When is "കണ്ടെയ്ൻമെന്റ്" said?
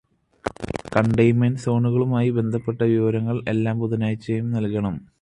0.97-1.59